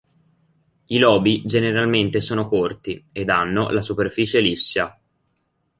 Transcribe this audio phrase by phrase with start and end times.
[0.87, 4.99] I lobi generalmente sono corti, ed hanno la superficie liscia.